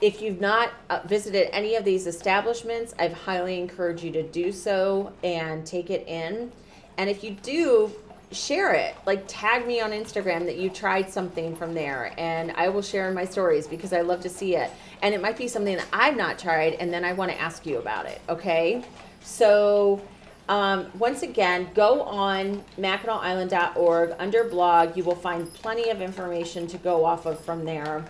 if 0.00 0.22
you've 0.22 0.40
not 0.40 0.70
uh, 0.88 1.00
visited 1.04 1.54
any 1.54 1.76
of 1.76 1.84
these 1.84 2.06
establishments, 2.06 2.94
I've 2.98 3.12
highly 3.12 3.58
encourage 3.58 4.02
you 4.02 4.10
to 4.12 4.22
do 4.22 4.50
so 4.50 5.12
and 5.22 5.66
take 5.66 5.90
it 5.90 6.06
in. 6.08 6.52
And 6.96 7.10
if 7.10 7.22
you 7.22 7.32
do, 7.42 7.92
share 8.32 8.72
it. 8.72 8.94
Like 9.06 9.24
tag 9.26 9.66
me 9.66 9.80
on 9.80 9.90
Instagram 9.90 10.46
that 10.46 10.56
you 10.56 10.70
tried 10.70 11.10
something 11.10 11.54
from 11.54 11.74
there, 11.74 12.12
and 12.16 12.52
I 12.52 12.68
will 12.68 12.82
share 12.82 13.08
in 13.08 13.14
my 13.14 13.24
stories 13.24 13.66
because 13.66 13.92
I 13.92 14.00
love 14.00 14.20
to 14.22 14.28
see 14.28 14.56
it. 14.56 14.70
And 15.02 15.14
it 15.14 15.20
might 15.20 15.36
be 15.36 15.48
something 15.48 15.76
that 15.76 15.86
I've 15.92 16.16
not 16.16 16.38
tried, 16.38 16.74
and 16.74 16.92
then 16.92 17.04
I 17.04 17.12
want 17.12 17.30
to 17.30 17.40
ask 17.40 17.66
you 17.66 17.78
about 17.78 18.06
it. 18.06 18.20
Okay, 18.28 18.82
so. 19.22 20.00
Um, 20.48 20.90
once 20.98 21.22
again, 21.22 21.68
go 21.76 22.02
on 22.02 22.64
MackinacIsland.org 22.76 24.16
under 24.18 24.42
blog. 24.42 24.96
You 24.96 25.04
will 25.04 25.14
find 25.14 25.54
plenty 25.54 25.90
of 25.90 26.02
information 26.02 26.66
to 26.66 26.78
go 26.78 27.04
off 27.04 27.24
of 27.24 27.38
from 27.44 27.64
there. 27.64 28.04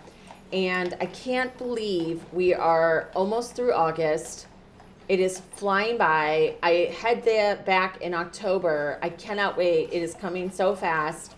And 0.53 0.97
I 1.01 1.07
can't 1.07 1.57
believe 1.59 2.25
we 2.33 2.55
are 2.55 3.09
almost 3.15 3.55
through 3.55 3.73
August. 3.73 4.47
It 5.09 5.21
is 5.21 5.41
flying 5.57 5.97
by. 5.97 6.55
I 6.63 6.95
head 7.01 7.25
there 7.25 7.57
back 7.57 8.01
in 8.01 8.15
October. 8.15 8.99
I 9.03 9.11
cannot 9.11 9.57
wait. 9.57 9.93
It 9.93 10.03
is 10.03 10.15
coming 10.15 10.51
so 10.51 10.75
fast. 10.75 11.35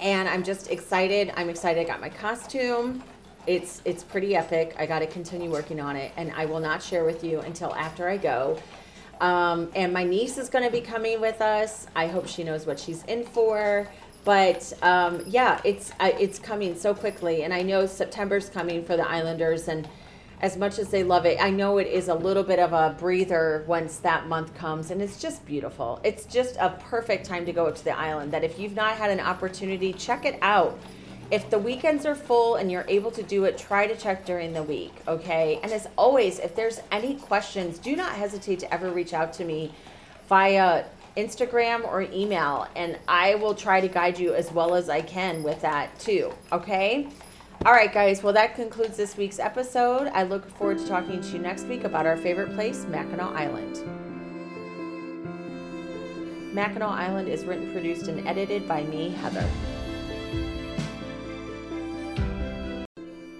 And 0.00 0.28
I'm 0.28 0.42
just 0.42 0.70
excited. 0.70 1.32
I'm 1.36 1.48
excited. 1.48 1.80
I 1.80 1.84
got 1.84 2.00
my 2.00 2.08
costume. 2.08 3.02
It's 3.46 3.80
it's 3.84 4.02
pretty 4.02 4.36
epic. 4.36 4.74
I 4.78 4.86
got 4.86 5.00
to 5.00 5.06
continue 5.06 5.50
working 5.50 5.80
on 5.80 5.96
it, 5.96 6.12
and 6.16 6.30
I 6.32 6.44
will 6.44 6.60
not 6.60 6.82
share 6.82 7.04
with 7.04 7.24
you 7.24 7.40
until 7.40 7.74
after 7.74 8.08
I 8.08 8.16
go. 8.16 8.58
Um, 9.20 9.70
and 9.74 9.92
my 9.92 10.04
niece 10.04 10.38
is 10.38 10.48
going 10.48 10.64
to 10.64 10.70
be 10.70 10.80
coming 10.80 11.20
with 11.20 11.40
us. 11.40 11.86
I 11.94 12.06
hope 12.06 12.26
she 12.26 12.44
knows 12.44 12.66
what 12.66 12.78
she's 12.78 13.04
in 13.04 13.24
for. 13.24 13.88
But 14.24 14.72
um, 14.82 15.22
yeah, 15.26 15.60
it's 15.64 15.92
uh, 15.98 16.12
it's 16.18 16.38
coming 16.38 16.74
so 16.76 16.94
quickly, 16.94 17.44
and 17.44 17.54
I 17.54 17.62
know 17.62 17.86
September's 17.86 18.48
coming 18.50 18.84
for 18.84 18.96
the 18.96 19.08
Islanders, 19.08 19.68
and 19.68 19.88
as 20.42 20.56
much 20.56 20.78
as 20.78 20.88
they 20.88 21.02
love 21.02 21.26
it, 21.26 21.38
I 21.40 21.50
know 21.50 21.78
it 21.78 21.86
is 21.86 22.08
a 22.08 22.14
little 22.14 22.42
bit 22.42 22.58
of 22.58 22.72
a 22.72 22.96
breather 22.98 23.64
once 23.66 23.96
that 23.98 24.26
month 24.26 24.54
comes, 24.54 24.90
and 24.90 25.00
it's 25.00 25.20
just 25.20 25.44
beautiful. 25.46 26.00
It's 26.04 26.24
just 26.26 26.56
a 26.56 26.70
perfect 26.88 27.26
time 27.26 27.46
to 27.46 27.52
go 27.52 27.70
to 27.70 27.84
the 27.84 27.96
island. 27.96 28.32
That 28.32 28.44
if 28.44 28.58
you've 28.58 28.74
not 28.74 28.96
had 28.96 29.10
an 29.10 29.20
opportunity, 29.20 29.92
check 29.92 30.24
it 30.24 30.38
out. 30.42 30.78
If 31.30 31.48
the 31.48 31.58
weekends 31.58 32.06
are 32.06 32.16
full 32.16 32.56
and 32.56 32.72
you're 32.72 32.86
able 32.88 33.12
to 33.12 33.22
do 33.22 33.44
it, 33.44 33.56
try 33.56 33.86
to 33.86 33.96
check 33.96 34.26
during 34.26 34.52
the 34.52 34.64
week, 34.64 34.92
okay? 35.06 35.60
And 35.62 35.70
as 35.72 35.86
always, 35.96 36.40
if 36.40 36.56
there's 36.56 36.80
any 36.90 37.14
questions, 37.14 37.78
do 37.78 37.94
not 37.94 38.12
hesitate 38.12 38.58
to 38.60 38.74
ever 38.74 38.90
reach 38.90 39.14
out 39.14 39.32
to 39.34 39.44
me 39.44 39.72
via 40.28 40.84
Instagram 41.16 41.84
or 41.84 42.02
email, 42.02 42.66
and 42.76 42.98
I 43.08 43.34
will 43.36 43.54
try 43.54 43.80
to 43.80 43.88
guide 43.88 44.18
you 44.18 44.34
as 44.34 44.52
well 44.52 44.74
as 44.74 44.88
I 44.88 45.00
can 45.00 45.42
with 45.42 45.60
that 45.62 45.98
too, 45.98 46.32
okay? 46.52 47.08
All 47.66 47.72
right, 47.72 47.92
guys, 47.92 48.22
well, 48.22 48.32
that 48.32 48.54
concludes 48.54 48.96
this 48.96 49.16
week's 49.16 49.38
episode. 49.38 50.08
I 50.14 50.22
look 50.22 50.48
forward 50.56 50.78
to 50.78 50.86
talking 50.86 51.20
to 51.20 51.28
you 51.28 51.38
next 51.38 51.66
week 51.66 51.84
about 51.84 52.06
our 52.06 52.16
favorite 52.16 52.54
place, 52.54 52.86
Mackinac 52.86 53.32
Island. 53.32 53.80
Mackinac 56.54 56.90
Island 56.90 57.28
is 57.28 57.44
written, 57.44 57.70
produced, 57.70 58.08
and 58.08 58.26
edited 58.26 58.66
by 58.66 58.84
me, 58.84 59.10
Heather. 59.10 59.46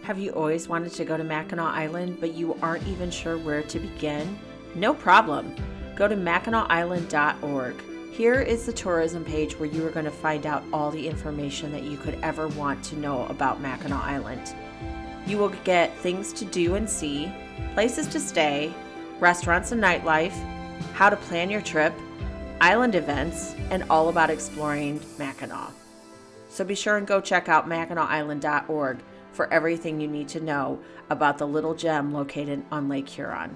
Have 0.02 0.18
you 0.18 0.32
always 0.32 0.68
wanted 0.68 0.92
to 0.92 1.04
go 1.04 1.16
to 1.16 1.24
Mackinac 1.24 1.74
Island, 1.74 2.18
but 2.20 2.34
you 2.34 2.58
aren't 2.62 2.86
even 2.88 3.10
sure 3.10 3.38
where 3.38 3.62
to 3.62 3.78
begin? 3.78 4.38
No 4.74 4.92
problem. 4.92 5.54
Go 6.00 6.08
to 6.08 6.16
MackinacIsland.org. 6.16 7.74
Here 8.10 8.40
is 8.40 8.64
the 8.64 8.72
tourism 8.72 9.22
page 9.22 9.58
where 9.60 9.68
you 9.68 9.86
are 9.86 9.90
going 9.90 10.06
to 10.06 10.10
find 10.10 10.46
out 10.46 10.64
all 10.72 10.90
the 10.90 11.06
information 11.06 11.70
that 11.72 11.82
you 11.82 11.98
could 11.98 12.18
ever 12.22 12.48
want 12.48 12.82
to 12.84 12.96
know 12.96 13.26
about 13.26 13.60
Mackinac 13.60 14.02
Island. 14.02 14.54
You 15.26 15.36
will 15.36 15.50
get 15.62 15.94
things 15.98 16.32
to 16.32 16.46
do 16.46 16.76
and 16.76 16.88
see, 16.88 17.30
places 17.74 18.06
to 18.06 18.18
stay, 18.18 18.72
restaurants 19.18 19.72
and 19.72 19.82
nightlife, 19.82 20.32
how 20.94 21.10
to 21.10 21.16
plan 21.16 21.50
your 21.50 21.60
trip, 21.60 21.92
island 22.62 22.94
events, 22.94 23.54
and 23.70 23.84
all 23.90 24.08
about 24.08 24.30
exploring 24.30 25.02
Mackinac. 25.18 25.74
So 26.48 26.64
be 26.64 26.74
sure 26.74 26.96
and 26.96 27.06
go 27.06 27.20
check 27.20 27.50
out 27.50 27.68
MackinacIsland.org 27.68 29.00
for 29.32 29.52
everything 29.52 30.00
you 30.00 30.08
need 30.08 30.28
to 30.28 30.40
know 30.40 30.78
about 31.10 31.36
the 31.36 31.46
little 31.46 31.74
gem 31.74 32.14
located 32.14 32.64
on 32.72 32.88
Lake 32.88 33.10
Huron. 33.10 33.54